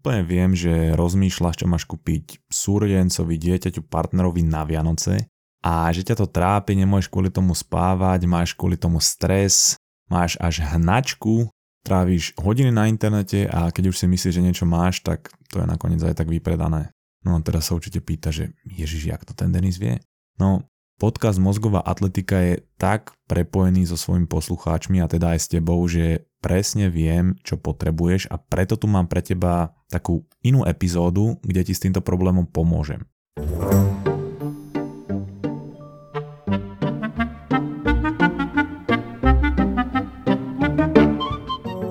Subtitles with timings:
[0.00, 5.28] Úplne viem, že rozmýšľaš, čo máš kúpiť súrodencovi, dieťaťu, partnerovi na Vianoce
[5.60, 9.76] a že ťa to trápi, nemôžeš kvôli tomu spávať, máš kvôli tomu stres,
[10.08, 11.52] máš až hnačku,
[11.84, 15.68] tráviš hodiny na internete a keď už si myslíš, že niečo máš, tak to je
[15.68, 16.96] nakoniec aj tak vypredané.
[17.20, 20.00] No a teraz sa určite pýta, že Ježiš, jak to ten Denis vie?
[20.40, 20.64] No,
[21.00, 26.28] podcast Mozgová atletika je tak prepojený so svojimi poslucháčmi a teda aj s tebou, že
[26.44, 31.72] presne viem, čo potrebuješ a preto tu mám pre teba takú inú epizódu, kde ti
[31.72, 33.00] s týmto problémom pomôžem.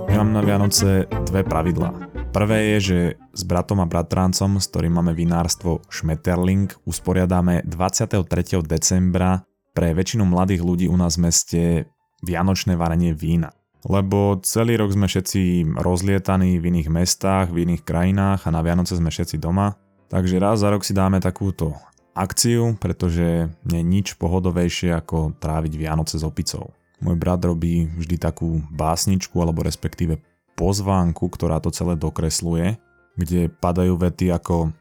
[0.06, 2.09] Ja mám na Vianoce dve pravidlá.
[2.30, 3.00] Prvé je, že
[3.34, 8.26] s bratom a bratrancom, s ktorým máme vinárstvo Schmetterling, usporiadáme 23.
[8.64, 9.44] decembra
[9.74, 11.62] pre väčšinu mladých ľudí u nás v meste
[12.22, 13.54] vianočné varenie vína
[13.88, 19.00] lebo celý rok sme všetci rozlietaní v iných mestách, v iných krajinách a na Vianoce
[19.00, 19.80] sme všetci doma.
[20.12, 21.78] Takže raz za rok si dáme takúto
[22.18, 26.76] akciu, pretože nie je nič pohodovejšie ako tráviť Vianoce s opicou.
[27.00, 30.20] Môj brat robí vždy takú básničku alebo respektíve
[30.60, 32.76] pozvánku, ktorá to celé dokresluje,
[33.16, 34.76] kde padajú vety ako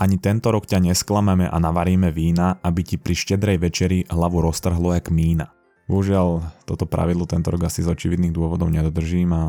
[0.00, 4.96] ani tento rok ťa nesklameme a navaríme vína, aby ti pri štedrej večeri hlavu roztrhlo
[4.96, 5.52] jak mína.
[5.86, 9.42] Bohužiaľ, toto pravidlo tento rok asi z očividných dôvodov nedodržím a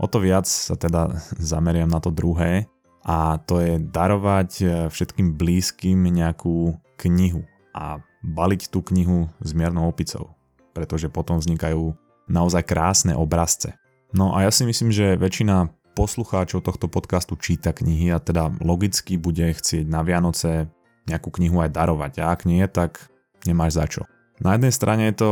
[0.00, 2.66] o to viac sa teda zameriam na to druhé
[3.04, 6.74] a to je darovať e, všetkým blízkym nejakú
[7.06, 7.44] knihu
[7.76, 10.36] a baliť tú knihu s miernou opicou,
[10.72, 11.96] pretože potom vznikajú
[12.28, 13.80] naozaj krásne obrazce.
[14.10, 19.18] No a ja si myslím, že väčšina poslucháčov tohto podcastu číta knihy a teda logicky
[19.18, 20.70] bude chcieť na Vianoce
[21.06, 23.10] nejakú knihu aj darovať a ak nie, tak
[23.46, 24.02] nemáš za čo.
[24.40, 25.30] Na jednej strane je to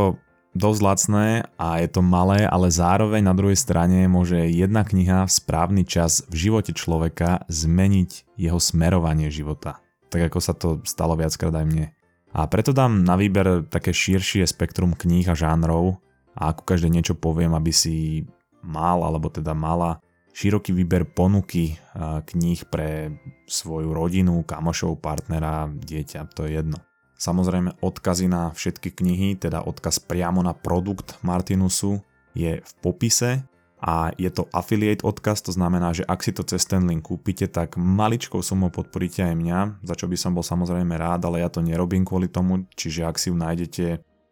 [0.59, 5.33] dosť lacné a je to malé, ale zároveň na druhej strane môže jedna kniha v
[5.33, 9.79] správny čas v živote človeka zmeniť jeho smerovanie života.
[10.09, 11.87] Tak ako sa to stalo viackrát aj mne.
[12.33, 16.01] A preto dám na výber také širšie spektrum kníh a žánrov
[16.37, 18.25] a ako každé niečo poviem, aby si
[18.63, 20.03] mal alebo teda mala
[20.35, 23.19] široký výber ponuky kníh pre
[23.51, 26.79] svoju rodinu, kamošov, partnera, dieťa, to je jedno.
[27.19, 31.99] Samozrejme odkazy na všetky knihy, teda odkaz priamo na produkt Martinusu
[32.39, 33.43] je v popise
[33.83, 37.51] a je to affiliate odkaz, to znamená, že ak si to cez ten link kúpite,
[37.51, 41.51] tak maličkou sumou podporíte aj mňa, za čo by som bol samozrejme rád, ale ja
[41.51, 43.87] to nerobím kvôli tomu, čiže ak si ju nájdete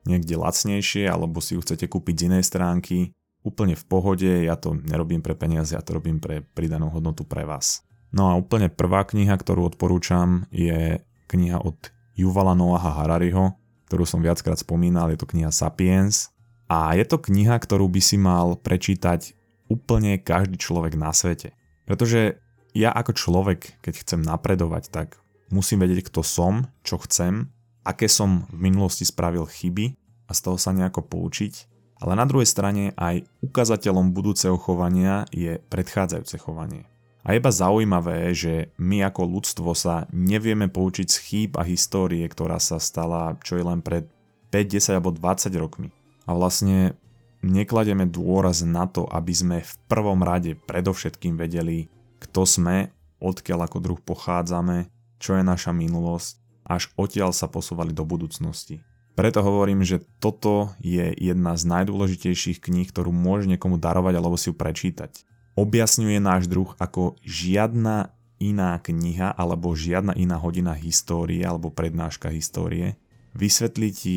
[0.06, 3.10] niekde lacnejšie alebo si ju chcete kúpiť z inej stránky,
[3.46, 7.46] úplne v pohode, ja to nerobím pre peniaze, ja to robím pre pridanú hodnotu pre
[7.46, 7.86] vás.
[8.10, 10.98] No a úplne prvá kniha, ktorú odporúčam, je
[11.30, 11.78] kniha od
[12.18, 13.54] Yuvala Noaha Harariho,
[13.86, 16.34] ktorú som viackrát spomínal, je to kniha Sapiens.
[16.66, 19.38] A je to kniha, ktorú by si mal prečítať
[19.70, 21.54] úplne každý človek na svete.
[21.86, 22.42] Pretože
[22.74, 25.22] ja ako človek, keď chcem napredovať, tak
[25.54, 27.54] musím vedieť, kto som, čo chcem,
[27.86, 29.94] aké som v minulosti spravil chyby
[30.26, 31.75] a z toho sa nejako poučiť.
[31.96, 36.84] Ale na druhej strane aj ukazateľom budúceho chovania je predchádzajúce chovanie.
[37.26, 42.62] A iba zaujímavé, že my ako ľudstvo sa nevieme poučiť z chýb a histórie, ktorá
[42.62, 44.06] sa stala čo je len pred
[44.54, 45.88] 5, 10 alebo 20 rokmi.
[46.28, 46.94] A vlastne
[47.42, 51.90] neklademe dôraz na to, aby sme v prvom rade predovšetkým vedeli,
[52.22, 54.86] kto sme, odkiaľ ako druh pochádzame,
[55.18, 58.82] čo je naša minulosť, až odtiaľ sa posúvali do budúcnosti.
[59.16, 64.52] Preto hovorím, že toto je jedna z najdôležitejších kníh, ktorú môže niekomu darovať alebo si
[64.52, 65.24] ju prečítať
[65.56, 73.00] objasňuje náš druh ako žiadna iná kniha alebo žiadna iná hodina histórie alebo prednáška histórie.
[73.32, 74.16] Vysvetlí ti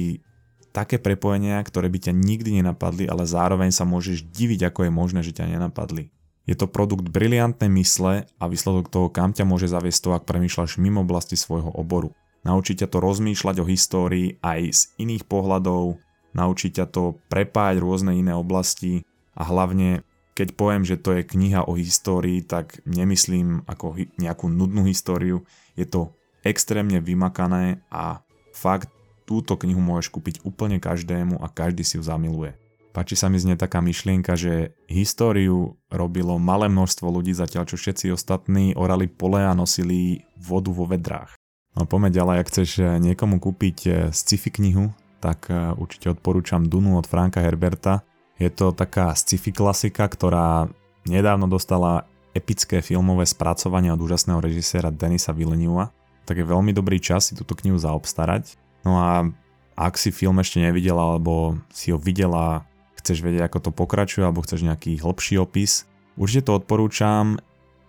[0.76, 5.20] také prepojenia, ktoré by ťa nikdy nenapadli, ale zároveň sa môžeš diviť, ako je možné,
[5.24, 6.12] že ťa nenapadli.
[6.44, 10.78] Je to produkt briliantnej mysle a výsledok toho, kam ťa môže zaviesť to, ak premýšľaš
[10.78, 12.12] mimo oblasti svojho oboru.
[12.48, 16.00] Naučí ťa to rozmýšľať o histórii aj z iných pohľadov,
[16.32, 19.04] naučí ťa to prepájať rôzne iné oblasti
[19.36, 20.08] a hlavne
[20.40, 25.44] keď poviem, že to je kniha o histórii, tak nemyslím ako nejakú nudnú históriu.
[25.76, 26.16] Je to
[26.48, 28.24] extrémne vymakané a
[28.56, 28.88] fakt
[29.28, 32.56] túto knihu môžeš kúpiť úplne každému a každý si ju zamiluje.
[32.90, 38.10] Páči sa mi znie taká myšlienka, že históriu robilo malé množstvo ľudí, zatiaľ čo všetci
[38.10, 41.39] ostatní orali pole a nosili vodu vo vedrách.
[41.78, 42.70] No poďme ďalej, ak chceš
[43.02, 44.90] niekomu kúpiť eh, sci-fi knihu,
[45.20, 48.02] tak eh, určite odporúčam Dunu od Franka Herberta.
[48.40, 50.72] Je to taká sci-fi klasika, ktorá
[51.04, 55.92] nedávno dostala epické filmové spracovanie od úžasného režiséra Denisa Villeneuva,
[56.24, 58.56] tak je veľmi dobrý čas si túto knihu zaobstarať.
[58.86, 59.28] No a
[59.76, 62.64] ak si film ešte nevidela alebo si ho videla,
[63.02, 67.42] chceš vedieť ako to pokračuje alebo chceš nejaký hlbší opis, určite to odporúčam.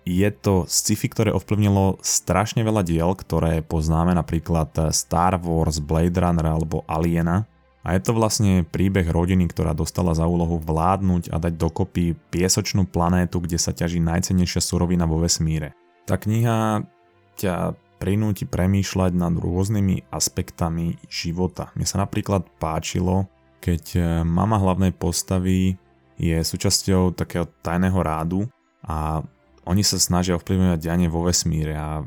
[0.05, 6.47] Je to sci-fi, ktoré ovplyvnilo strašne veľa diel, ktoré poznáme, napríklad Star Wars, Blade Runner
[6.47, 7.45] alebo Aliena.
[7.81, 12.85] A je to vlastne príbeh rodiny, ktorá dostala za úlohu vládnuť a dať dokopy piesočnú
[12.85, 15.73] planétu, kde sa ťaží najcennejšia surovina vo vesmíre.
[16.05, 16.85] Tá kniha
[17.41, 21.73] ťa prinúti premýšľať nad rôznymi aspektami života.
[21.77, 23.29] Mne sa napríklad páčilo,
[23.61, 25.77] keď e, mama hlavnej postavy
[26.17, 28.41] je súčasťou takého tajného rádu
[28.85, 29.21] a
[29.69, 32.05] oni sa snažia ovplyvňovať dianie vo vesmíre a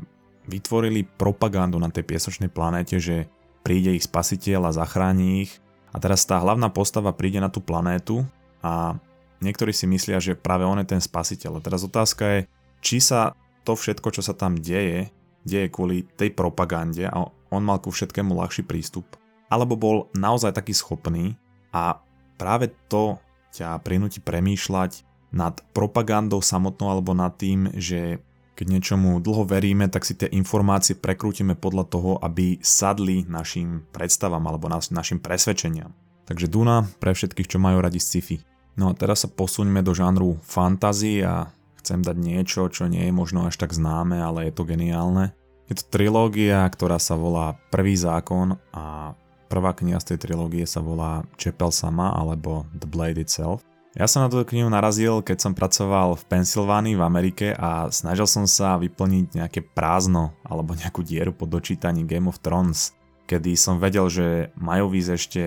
[0.50, 3.30] vytvorili propagandu na tej piesočnej planéte, že
[3.64, 5.52] príde ich spasiteľ a zachráni ich
[5.94, 8.26] a teraz tá hlavná postava príde na tú planétu
[8.60, 8.98] a
[9.40, 11.58] niektorí si myslia, že práve on je ten spasiteľ.
[11.58, 12.40] A teraz otázka je,
[12.84, 15.08] či sa to všetko, čo sa tam deje,
[15.46, 19.06] deje kvôli tej propagande a on mal ku všetkému ľahší prístup.
[19.48, 21.38] Alebo bol naozaj taký schopný
[21.70, 22.02] a
[22.36, 23.16] práve to
[23.54, 28.22] ťa prinúti premýšľať nad propagandou samotnou alebo nad tým, že
[28.54, 34.46] keď niečomu dlho veríme, tak si tie informácie prekrútime podľa toho, aby sadli našim predstavám
[34.46, 35.90] alebo naš, našim presvedčeniam.
[36.24, 38.38] Takže Duna pre všetkých, čo majú radi sci-fi.
[38.78, 41.50] No a teraz sa posuňme do žánru fantasy a
[41.82, 45.34] chcem dať niečo, čo nie je možno až tak známe, ale je to geniálne.
[45.66, 49.18] Je to trilógia, ktorá sa volá Prvý zákon a
[49.50, 53.73] prvá kniha z tej trilógie sa volá Čepel sama alebo The Blade Itself.
[53.94, 58.26] Ja som na túto knihu narazil, keď som pracoval v Pensylvánii v Amerike a snažil
[58.26, 62.90] som sa vyplniť nejaké prázdno alebo nejakú dieru po dočítaní Game of Thrones,
[63.30, 65.42] kedy som vedel, že majú výsť ešte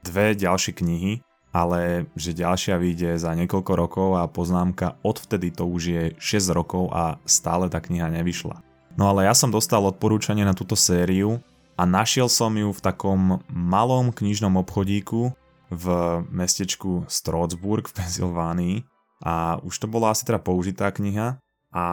[0.00, 1.20] dve ďalšie knihy,
[1.52, 6.88] ale že ďalšia vyjde za niekoľko rokov a poznámka odvtedy to už je 6 rokov
[6.96, 8.64] a stále tá kniha nevyšla.
[8.96, 11.36] No ale ja som dostal odporúčanie na túto sériu
[11.76, 15.36] a našiel som ju v takom malom knižnom obchodíku,
[15.70, 15.84] v
[16.28, 18.76] mestečku Strasburg v Pensylvánii
[19.22, 21.38] a už to bola asi teda použitá kniha
[21.70, 21.84] a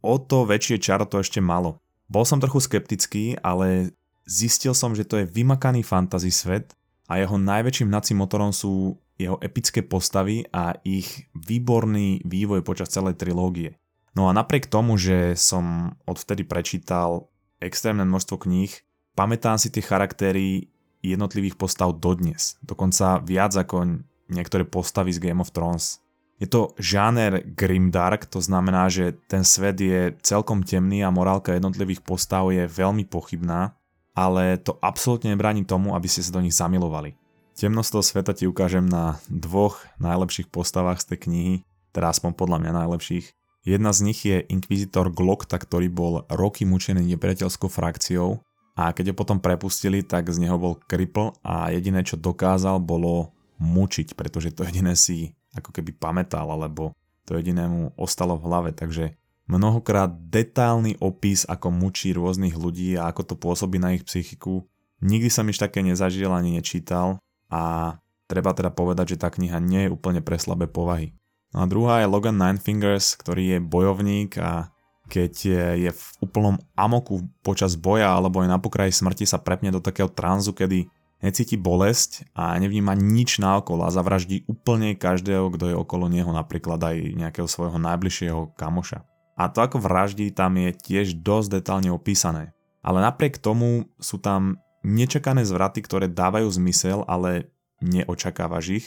[0.00, 1.78] o to väčšie čaro to ešte malo.
[2.08, 3.92] Bol som trochu skeptický, ale
[4.24, 6.72] zistil som, že to je vymakaný fantasy svet
[7.08, 13.20] a jeho najväčším hnacím motorom sú jeho epické postavy a ich výborný vývoj počas celej
[13.20, 13.78] trilógie.
[14.14, 18.70] No a napriek tomu, že som odvtedy prečítal extrémne množstvo kníh,
[19.14, 20.73] pamätám si tie charaktery
[21.04, 22.56] jednotlivých postav dodnes.
[22.64, 24.00] Dokonca viac ako
[24.32, 26.00] niektoré postavy z Game of Thrones.
[26.40, 32.02] Je to žáner grimdark, to znamená, že ten svet je celkom temný a morálka jednotlivých
[32.02, 33.78] postav je veľmi pochybná,
[34.18, 37.14] ale to absolútne nebráni tomu, aby ste sa do nich zamilovali.
[37.54, 41.54] Temnosť toho sveta ti ukážem na dvoch najlepších postavách z tej knihy,
[41.94, 43.30] teda aspoň podľa mňa najlepších.
[43.62, 48.42] Jedna z nich je Inquisitor Glokta, ktorý bol roky mučený nepriateľskou frakciou
[48.74, 53.30] a keď ho potom prepustili, tak z neho bol kripl a jediné, čo dokázal, bolo
[53.62, 56.90] mučiť, pretože to jediné si ako keby pamätal, alebo
[57.22, 59.14] to jediné mu ostalo v hlave, takže
[59.46, 64.66] mnohokrát detailný opis, ako mučí rôznych ľudí a ako to pôsobí na ich psychiku.
[64.98, 67.94] Nikdy som iš také nezažil ani nečítal a
[68.26, 71.14] treba teda povedať, že tá kniha nie je úplne pre slabé povahy.
[71.54, 74.73] No a druhá je Logan Nine Fingers, ktorý je bojovník a
[75.14, 75.34] keď
[75.78, 80.10] je v úplnom amoku počas boja alebo aj na pokraji smrti sa prepne do takého
[80.10, 80.90] tranzu, kedy
[81.22, 86.82] necíti bolesť a nevníma nič naokolo a zavraždí úplne každého, kto je okolo neho, napríklad
[86.82, 89.06] aj nejakého svojho najbližšieho kamoša.
[89.38, 92.50] A to ako vraždí tam je tiež dosť detálne opísané.
[92.82, 97.48] Ale napriek tomu sú tam nečakané zvraty, ktoré dávajú zmysel, ale
[97.80, 98.86] neočakávaš ich,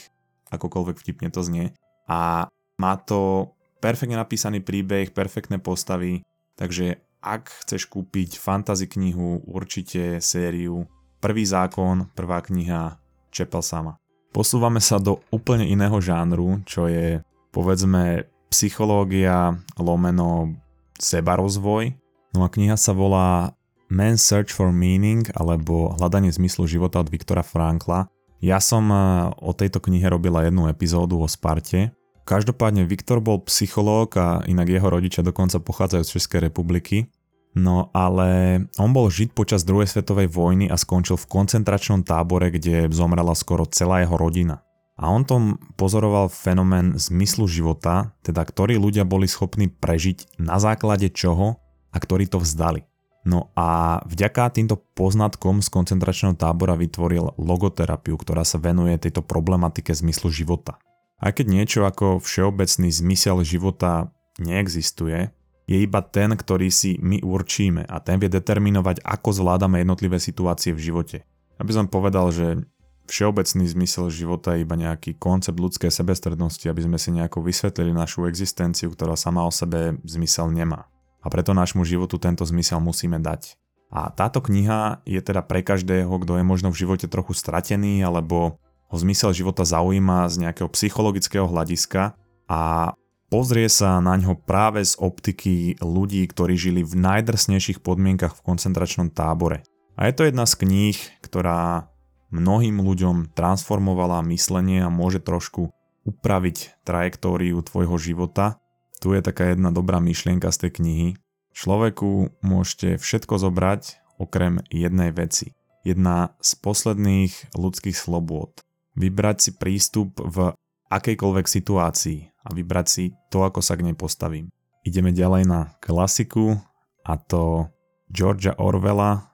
[0.52, 1.74] akokoľvek vtipne to znie.
[2.06, 2.46] A
[2.78, 6.22] má to perfektne napísaný príbeh, perfektné postavy,
[6.58, 10.86] takže ak chceš kúpiť fantasy knihu, určite sériu
[11.18, 12.94] Prvý zákon, prvá kniha
[13.34, 13.98] Čepel sama.
[14.30, 17.18] Posúvame sa do úplne iného žánru, čo je
[17.50, 20.54] povedzme psychológia lomeno
[21.02, 21.90] sebarozvoj.
[22.38, 23.50] No a kniha sa volá
[23.90, 28.06] Man's Search for Meaning alebo Hľadanie zmyslu života od Viktora Frankla.
[28.38, 31.90] Ja som eh, o tejto knihe robila jednu epizódu o Sparte
[32.28, 37.08] Každopádne Viktor bol psychológ a inak jeho rodičia dokonca pochádzajú z Českej republiky.
[37.56, 42.92] No ale on bol žiť počas druhej svetovej vojny a skončil v koncentračnom tábore, kde
[42.92, 44.60] zomrela skoro celá jeho rodina.
[45.00, 51.08] A on tom pozoroval fenomén zmyslu života, teda ktorí ľudia boli schopní prežiť na základe
[51.08, 51.56] čoho
[51.88, 52.84] a ktorí to vzdali.
[53.24, 59.96] No a vďaka týmto poznatkom z koncentračného tábora vytvoril logoterapiu, ktorá sa venuje tejto problematike
[59.96, 60.76] zmyslu života.
[61.18, 65.34] Aj keď niečo ako všeobecný zmysel života neexistuje,
[65.68, 70.72] je iba ten, ktorý si my určíme a ten vie determinovať, ako zvládame jednotlivé situácie
[70.72, 71.28] v živote.
[71.60, 72.64] Aby som povedal, že
[73.10, 78.24] všeobecný zmysel života je iba nejaký koncept ľudskej sebestrednosti, aby sme si nejako vysvetlili našu
[78.24, 80.88] existenciu, ktorá sama o sebe zmysel nemá.
[81.20, 83.58] A preto nášmu životu tento zmysel musíme dať.
[83.88, 88.60] A táto kniha je teda pre každého, kto je možno v živote trochu stratený alebo
[88.88, 92.16] ho zmysel života zaujíma z nejakého psychologického hľadiska
[92.48, 92.92] a
[93.28, 99.12] pozrie sa na ňo práve z optiky ľudí, ktorí žili v najdrsnejších podmienkach v koncentračnom
[99.12, 99.64] tábore.
[100.00, 101.92] A je to jedna z kníh, ktorá
[102.32, 105.68] mnohým ľuďom transformovala myslenie a môže trošku
[106.08, 108.56] upraviť trajektóriu tvojho života.
[109.04, 111.08] Tu je taká jedna dobrá myšlienka z tej knihy.
[111.52, 115.52] Človeku môžete všetko zobrať okrem jednej veci.
[115.82, 118.67] Jedna z posledných ľudských slobôd.
[118.98, 120.50] Vybrať si prístup v
[120.90, 124.50] akejkoľvek situácii a vybrať si to, ako sa k nej postavím.
[124.82, 126.58] Ideme ďalej na klasiku
[127.06, 127.70] a to
[128.10, 129.30] Georgia Orwella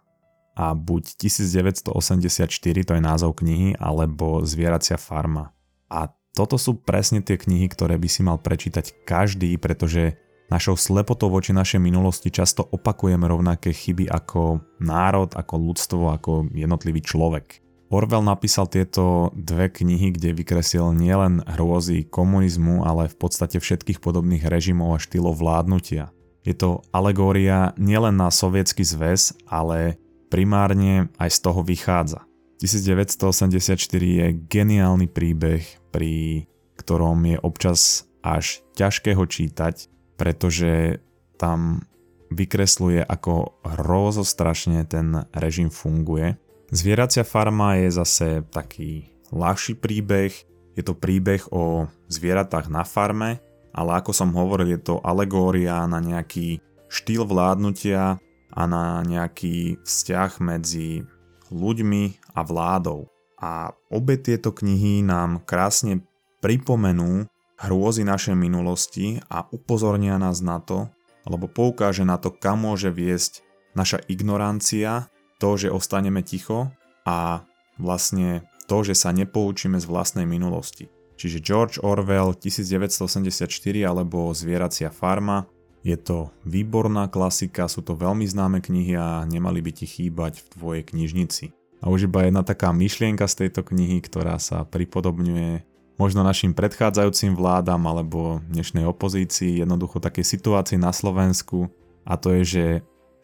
[0.54, 5.50] a buď 1984, to je názov knihy, alebo Zvieracia farma.
[5.90, 10.18] A toto sú presne tie knihy, ktoré by si mal prečítať každý, pretože
[10.50, 17.00] našou slepotou voči našej minulosti často opakujeme rovnaké chyby ako národ, ako ľudstvo, ako jednotlivý
[17.00, 17.63] človek.
[17.94, 24.42] Orwell napísal tieto dve knihy, kde vykresil nielen hrôzy komunizmu, ale v podstate všetkých podobných
[24.50, 26.10] režimov a štýlov vládnutia.
[26.42, 29.94] Je to alegória nielen na sovietský zväz, ale
[30.26, 32.26] primárne aj z toho vychádza.
[32.58, 35.62] 1984 je geniálny príbeh,
[35.94, 39.86] pri ktorom je občas až ťažké ho čítať,
[40.18, 40.98] pretože
[41.38, 41.86] tam
[42.34, 46.42] vykresluje, ako hrozostrašne ten režim funguje
[46.74, 50.34] Zvieracia farma je zase taký ľahší príbeh,
[50.74, 53.38] je to príbeh o zvieratách na farme,
[53.70, 56.58] ale ako som hovoril, je to alegória na nejaký
[56.90, 58.18] štýl vládnutia
[58.50, 61.06] a na nejaký vzťah medzi
[61.54, 63.06] ľuďmi a vládou.
[63.38, 66.02] A obe tieto knihy nám krásne
[66.42, 70.90] pripomenú hrôzy našej minulosti a upozornia nás na to,
[71.22, 73.46] alebo poukáže na to, kam môže viesť
[73.78, 75.06] naša ignorancia
[75.44, 76.72] to, že ostaneme ticho
[77.04, 77.44] a
[77.76, 80.88] vlastne to, že sa nepoučíme z vlastnej minulosti.
[81.20, 83.44] Čiže George Orwell 1984
[83.84, 85.44] alebo Zvieracia farma
[85.84, 90.46] je to výborná klasika, sú to veľmi známe knihy a nemali by ti chýbať v
[90.56, 91.52] tvojej knižnici.
[91.84, 95.60] A už iba jedna taká myšlienka z tejto knihy, ktorá sa pripodobňuje
[96.00, 101.68] možno našim predchádzajúcim vládam alebo dnešnej opozícii, jednoducho takej situácii na Slovensku
[102.08, 102.64] a to je, že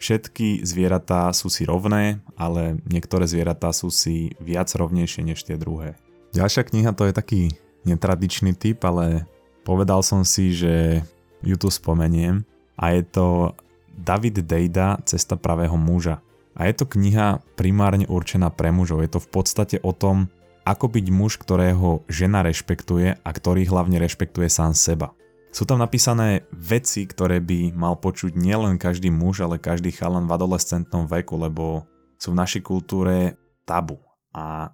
[0.01, 6.01] Všetky zvieratá sú si rovné, ale niektoré zvieratá sú si viac rovnejšie než tie druhé.
[6.33, 7.43] Ďalšia kniha to je taký
[7.85, 9.29] netradičný typ, ale
[9.61, 11.05] povedal som si, že
[11.45, 12.49] ju tu spomeniem
[12.81, 13.53] a je to
[13.93, 16.25] David Dejda Cesta pravého muža.
[16.57, 19.05] A je to kniha primárne určená pre mužov.
[19.05, 20.33] Je to v podstate o tom,
[20.65, 25.13] ako byť muž, ktorého žena rešpektuje a ktorý hlavne rešpektuje sám seba.
[25.51, 30.35] Sú tam napísané veci, ktoré by mal počuť nielen každý muž, ale každý chalan v
[30.39, 31.91] adolescentnom veku, lebo
[32.23, 33.35] sú v našej kultúre
[33.67, 33.99] tabu
[34.31, 34.71] a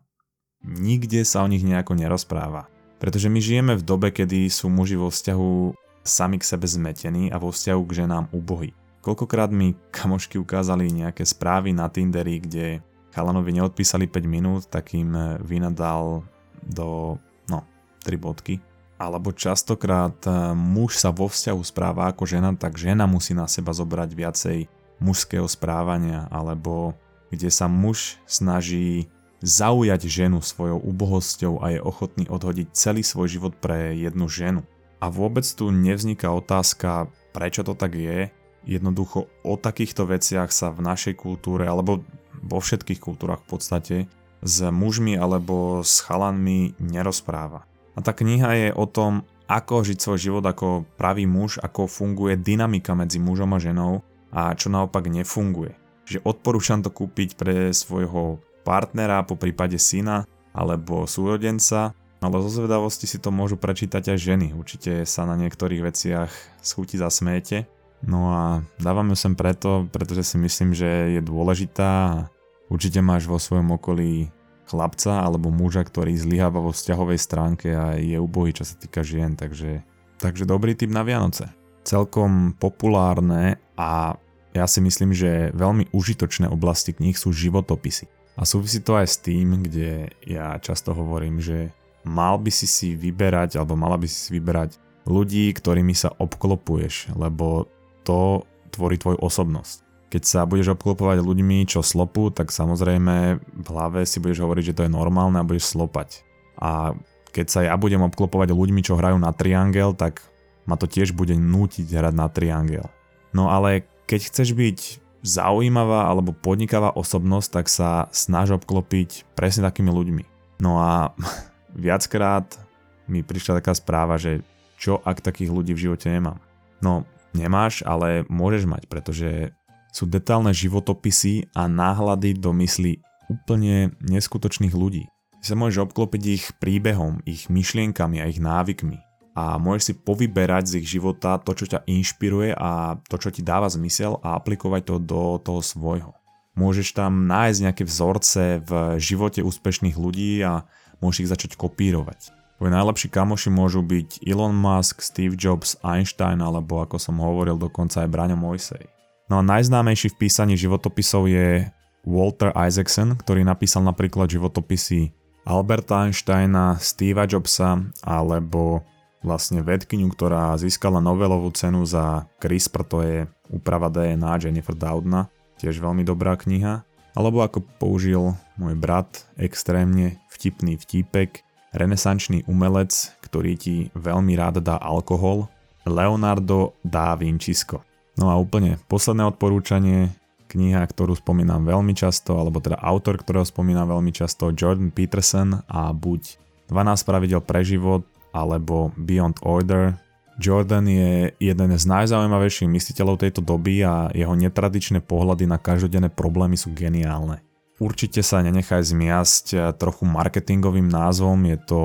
[0.60, 2.68] nikde sa o nich nejako nerozpráva.
[3.00, 5.72] Pretože my žijeme v dobe, kedy sú muži vo vzťahu
[6.04, 8.76] sami k sebe zmetení a vo vzťahu k ženám úbohy.
[9.00, 12.84] Koľkokrát mi kamošky ukázali nejaké správy na Tinderi, kde
[13.16, 16.20] chalanovi neodpísali 5 minút, tak im vynadal
[16.60, 17.16] do,
[17.48, 17.64] no,
[18.04, 18.60] 3 bodky
[18.96, 23.76] alebo častokrát e, muž sa vo vzťahu správa ako žena, tak žena musí na seba
[23.76, 24.58] zobrať viacej
[25.00, 26.96] mužského správania, alebo
[27.28, 29.12] kde sa muž snaží
[29.44, 34.64] zaujať ženu svojou úbohosťou a je ochotný odhodiť celý svoj život pre jednu ženu.
[34.96, 38.32] A vôbec tu nevzniká otázka, prečo to tak je.
[38.64, 42.00] Jednoducho o takýchto veciach sa v našej kultúre, alebo
[42.40, 43.96] vo všetkých kultúrach v podstate,
[44.40, 47.68] s mužmi alebo s chalanmi nerozpráva.
[47.96, 52.36] A tá kniha je o tom, ako žiť svoj život ako pravý muž, ako funguje
[52.36, 55.72] dynamika medzi mužom a ženou a čo naopak nefunguje.
[56.06, 63.06] Že odporúčam to kúpiť pre svojho partnera, po prípade syna alebo súrodenca, ale zo zvedavosti
[63.06, 64.46] si to môžu prečítať aj ženy.
[64.52, 67.70] Určite sa na niektorých veciach schutí zasmiete.
[68.04, 68.42] No a
[68.82, 72.28] dávam ju sem preto, pretože si myslím, že je dôležitá a
[72.68, 74.28] určite máš vo svojom okolí
[74.66, 79.38] chlapca alebo muža, ktorý zlyháva vo vzťahovej stránke a je ubohý, čo sa týka žien,
[79.38, 79.86] takže,
[80.18, 81.48] takže dobrý typ na Vianoce.
[81.86, 84.18] Celkom populárne a
[84.56, 88.10] ja si myslím, že veľmi užitočné oblasti kníh sú životopisy.
[88.36, 91.72] A súvisí to aj s tým, kde ja často hovorím, že
[92.04, 97.14] mal by si si vyberať, alebo mala by si si vyberať ľudí, ktorými sa obklopuješ,
[97.14, 97.70] lebo
[98.02, 98.44] to
[98.74, 99.85] tvorí tvoju osobnosť.
[100.16, 104.76] Keď sa budeš obklopovať ľuďmi, čo slopu, tak samozrejme v hlave si budeš hovoriť, že
[104.80, 106.24] to je normálne a budeš slopať.
[106.56, 106.96] A
[107.36, 110.24] keď sa ja budem obklopovať ľuďmi, čo hrajú na triangel, tak
[110.64, 112.88] ma to tiež bude nútiť hrať na triangel.
[113.36, 114.78] No ale keď chceš byť
[115.20, 120.24] zaujímavá alebo podnikavá osobnosť, tak sa snaž obklopiť presne takými ľuďmi.
[120.64, 121.12] No a
[121.76, 122.56] viackrát
[123.04, 124.40] mi prišla taká správa, že
[124.80, 126.40] čo ak takých ľudí v živote nemám.
[126.80, 127.04] No,
[127.36, 129.52] nemáš, ale môžeš mať, pretože
[129.92, 135.10] sú detálne životopisy a náhľady do mysli úplne neskutočných ľudí.
[135.42, 140.64] Ty sa môžeš obklopiť ich príbehom, ich myšlienkami a ich návykmi a môžeš si povyberať
[140.64, 144.82] z ich života to, čo ťa inšpiruje a to, čo ti dáva zmysel a aplikovať
[144.88, 146.16] to do toho svojho.
[146.56, 150.64] Môžeš tam nájsť nejaké vzorce v živote úspešných ľudí a
[151.04, 152.32] môžeš ich začať kopírovať.
[152.56, 158.00] Tvoji najlepší kamoši môžu byť Elon Musk, Steve Jobs, Einstein alebo ako som hovoril dokonca
[158.00, 158.95] aj Braňo Mojsej.
[159.26, 161.66] No a najznámejší v písaní životopisov je
[162.06, 165.10] Walter Isaacson, ktorý napísal napríklad životopisy
[165.42, 168.86] Alberta Einsteina, Steva Jobsa alebo
[169.26, 173.16] vlastne vedkyňu, ktorá získala Nobelovú cenu za CRISPR, to je
[173.50, 175.26] úprava DNA Jennifer Doudna,
[175.58, 176.86] tiež veľmi dobrá kniha.
[177.16, 181.42] Alebo ako použil môj brat, extrémne vtipný vtípek,
[181.74, 182.92] renesančný umelec,
[183.24, 185.50] ktorý ti veľmi rád dá alkohol,
[185.82, 187.95] Leonardo da Vincisco.
[188.16, 190.12] No a úplne posledné odporúčanie,
[190.46, 195.90] kniha, ktorú spomínam veľmi často, alebo teda autor, ktorého spomínam veľmi často, Jordan Peterson a
[195.92, 196.38] buď
[196.72, 199.98] 12 pravidel pre život, alebo Beyond Order.
[200.36, 206.60] Jordan je jeden z najzaujímavejších mysliteľov tejto doby a jeho netradičné pohľady na každodenné problémy
[206.60, 207.40] sú geniálne.
[207.76, 211.80] Určite sa nenechaj zmiasť trochu marketingovým názvom, je to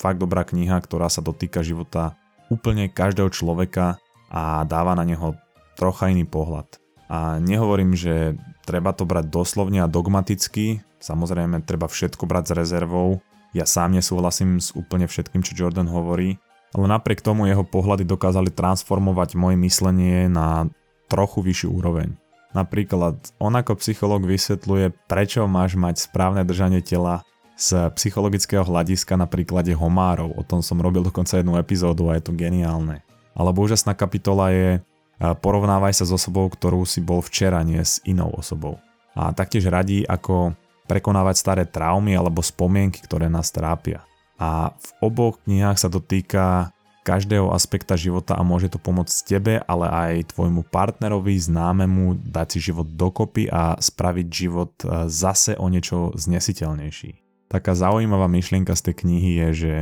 [0.00, 2.16] fakt dobrá kniha, ktorá sa dotýka života
[2.48, 4.00] úplne každého človeka
[4.32, 5.36] a dáva na neho
[5.80, 6.76] trocha iný pohľad.
[7.08, 8.36] A nehovorím, že
[8.68, 13.24] treba to brať doslovne a dogmaticky, samozrejme treba všetko brať s rezervou.
[13.56, 16.38] Ja sám nesúhlasím s úplne všetkým, čo Jordan hovorí,
[16.70, 20.70] ale napriek tomu jeho pohľady dokázali transformovať moje myslenie na
[21.10, 22.14] trochu vyšší úroveň.
[22.54, 27.26] Napríklad on ako psychológ vysvetľuje, prečo máš mať správne držanie tela
[27.58, 30.34] z psychologického hľadiska na príklade homárov.
[30.38, 33.02] O tom som robil dokonca jednu epizódu a je to geniálne.
[33.34, 34.82] Alebo úžasná kapitola je
[35.20, 38.80] porovnávaj sa s osobou, ktorú si bol včera, nie s inou osobou.
[39.12, 40.56] A taktiež radí, ako
[40.88, 44.02] prekonávať staré traumy alebo spomienky, ktoré nás trápia.
[44.40, 46.72] A v oboch knihách sa dotýka
[47.04, 52.72] každého aspekta života a môže to pomôcť tebe, ale aj tvojmu partnerovi, známemu dať si
[52.72, 57.10] život dokopy a spraviť život e, zase o niečo znesiteľnejší.
[57.50, 59.74] Taká zaujímavá myšlienka z tej knihy je, že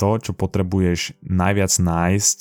[0.00, 2.38] to, čo potrebuješ najviac nájsť,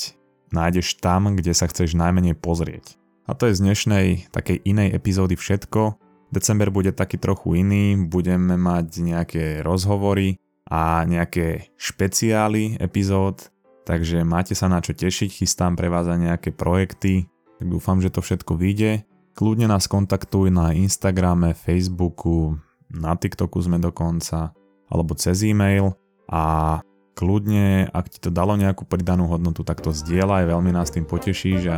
[0.53, 2.99] nájdeš tam, kde sa chceš najmenej pozrieť.
[3.29, 6.01] A to je z dnešnej takej inej epizódy všetko.
[6.33, 10.37] December bude taký trochu iný, budeme mať nejaké rozhovory
[10.69, 13.49] a nejaké špeciály epizód,
[13.85, 17.25] takže máte sa na čo tešiť, chystám pre vás aj nejaké projekty,
[17.57, 19.05] tak dúfam, že to všetko vyjde.
[19.33, 24.53] Kľudne nás kontaktuj na Instagrame, Facebooku, na TikToku sme dokonca,
[24.89, 25.93] alebo cez e-mail
[26.29, 26.77] a
[27.19, 31.61] kľudne, ak ti to dalo nejakú pridanú hodnotu, tak to zdieľaj, veľmi nás tým potešíš
[31.67, 31.77] a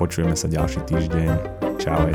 [0.00, 1.28] počujeme sa ďalší týždeň.
[1.76, 2.08] Čau.